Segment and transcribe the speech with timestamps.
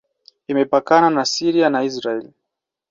[0.51, 2.25] Imepakana na Syria na Israel.